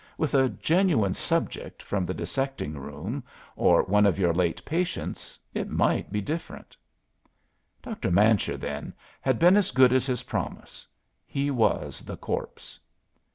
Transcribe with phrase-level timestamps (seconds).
[0.17, 3.23] With a genuine 'subject' from the dissecting room,
[3.55, 6.75] or one of your late patients, it might be different."
[7.83, 8.09] Dr.
[8.09, 10.87] Mancher, then, had been as good as his promise;
[11.23, 12.79] he was the "corpse."